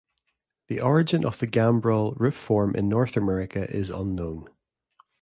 [0.67, 4.47] The origin of the gambrel roof form in North America is unknown.